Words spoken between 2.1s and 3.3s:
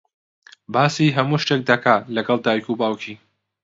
لەگەڵ دایک و باوکی.